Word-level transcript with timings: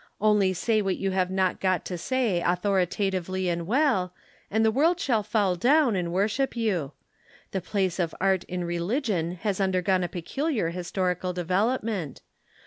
Only 0.19 0.51
say 0.53 0.81
what 0.81 0.97
you 0.97 1.11
have 1.11 1.29
not 1.29 1.59
got 1.59 1.85
to 1.85 1.95
say 1.95 2.39
authoritatively 2.41 3.47
and 3.49 3.67
well, 3.67 4.15
and 4.49 4.65
the 4.65 4.71
world 4.71 4.99
shall 4.99 5.21
fall 5.21 5.55
down 5.55 5.95
and 5.95 6.11
worship 6.11 6.57
you. 6.57 6.93
The 7.51 7.61
place 7.61 7.99
of 7.99 8.15
art 8.19 8.43
in 8.45 8.63
religion 8.63 9.33
has 9.43 9.61
undergone 9.61 10.03
a 10.03 10.07
peculiar 10.07 10.71
historical 10.71 11.33
development. 11.33 12.23